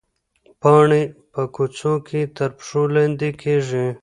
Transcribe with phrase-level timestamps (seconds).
[0.61, 1.01] پاڼې
[1.33, 3.85] په کوڅو کې تر پښو لاندې کېږي.